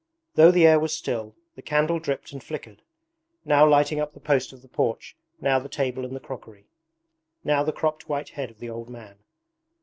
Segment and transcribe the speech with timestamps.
[0.33, 2.81] Though the air was still, the candle dripped and flickered:
[3.45, 6.65] now lighting up the post of the porch, now the table and crockery,
[7.43, 9.19] now the cropped white head of the old man.